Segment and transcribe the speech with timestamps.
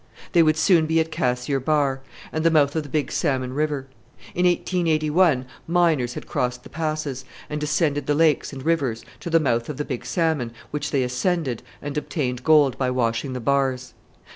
[0.31, 2.01] They would soon be at Cassiar Bar,
[2.33, 3.85] and the mouth of the Big Salmon River.
[4.33, 9.39] In 1881 miners had crossed the Passes, and descended the lakes and rivers, to the
[9.39, 13.93] mouth of the Big Salmon, which they ascended, and obtained gold by washing the bars.